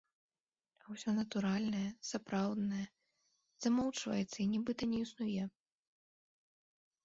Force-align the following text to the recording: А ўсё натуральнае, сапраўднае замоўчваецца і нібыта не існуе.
А 0.83 0.95
ўсё 0.95 1.09
натуральнае, 1.19 1.83
сапраўднае 2.13 2.81
замоўчваецца 3.69 4.35
і 4.41 4.51
нібыта 4.57 4.83
не 4.95 4.99
існуе. 5.09 5.43